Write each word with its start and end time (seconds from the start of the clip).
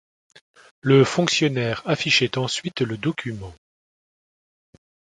Le 0.81 1.03
fonctionnaire 1.05 1.83
affichait 1.85 2.35
ensuite 2.39 2.81
le 2.81 2.97
document. 2.97 3.53